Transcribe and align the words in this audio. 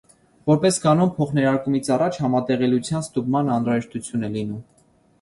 Որպես 0.51 0.79
կանոն, 0.85 1.11
փոխներարկումից 1.17 1.91
առաջ 1.97 2.19
համատեղելիության 2.23 3.07
ստուգման 3.09 3.57
անհրաժեշտություն 3.61 4.31
է 4.31 4.37
լինում։ 4.39 4.69